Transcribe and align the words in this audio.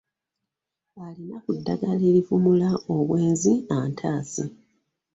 Alina 1.05 1.37
ku 1.43 1.49
ddagala 1.57 2.03
erivumula 2.11 2.69
obwenzi 2.93 3.51
antaase. 3.79 4.45